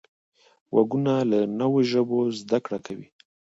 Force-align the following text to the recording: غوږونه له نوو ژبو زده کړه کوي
غوږونه 0.73 1.13
له 1.31 1.39
نوو 1.59 1.79
ژبو 1.91 2.19
زده 2.39 2.57
کړه 2.65 2.77
کوي 2.85 3.07